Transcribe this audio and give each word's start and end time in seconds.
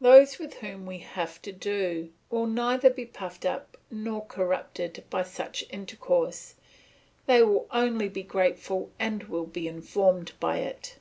"Those 0.00 0.38
with 0.38 0.54
whom 0.58 0.86
we 0.86 0.98
have 0.98 1.42
to 1.42 1.50
do 1.50 2.12
will 2.30 2.46
neither 2.46 2.88
be 2.88 3.04
puffed 3.04 3.44
up 3.44 3.76
nor 3.90 4.24
corrupted 4.24 5.02
by 5.10 5.24
such 5.24 5.64
intercourse; 5.70 6.54
they 7.26 7.42
will 7.42 7.66
only 7.72 8.08
be 8.08 8.22
grateful 8.22 8.90
and 9.00 9.24
will 9.24 9.46
be 9.46 9.66
informed 9.66 10.34
by 10.38 10.58
it." 10.58 10.98